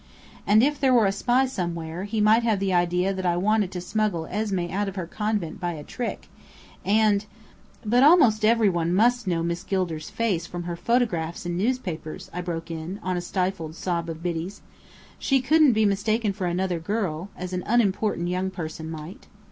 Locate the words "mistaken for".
15.85-16.47